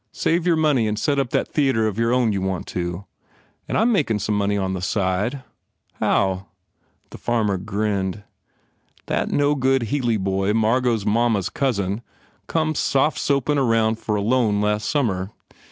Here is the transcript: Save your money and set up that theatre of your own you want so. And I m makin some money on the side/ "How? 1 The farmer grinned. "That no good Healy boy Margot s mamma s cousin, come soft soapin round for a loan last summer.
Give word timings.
Save 0.13 0.47
your 0.47 0.55
money 0.55 0.87
and 0.87 0.97
set 0.97 1.19
up 1.19 1.29
that 1.29 1.47
theatre 1.47 1.87
of 1.87 1.99
your 1.99 2.11
own 2.11 2.31
you 2.33 2.41
want 2.41 2.67
so. 2.67 3.05
And 3.67 3.77
I 3.77 3.81
m 3.83 3.91
makin 3.91 4.17
some 4.17 4.33
money 4.35 4.57
on 4.57 4.73
the 4.73 4.81
side/ 4.81 5.43
"How? 5.99 6.23
1 6.31 6.45
The 7.11 7.17
farmer 7.19 7.57
grinned. 7.59 8.23
"That 9.05 9.29
no 9.29 9.53
good 9.53 9.83
Healy 9.93 10.17
boy 10.17 10.53
Margot 10.53 10.95
s 10.95 11.05
mamma 11.05 11.37
s 11.37 11.49
cousin, 11.49 12.01
come 12.47 12.73
soft 12.73 13.19
soapin 13.19 13.59
round 13.59 13.99
for 13.99 14.15
a 14.15 14.21
loan 14.21 14.59
last 14.59 14.89
summer. 14.89 15.29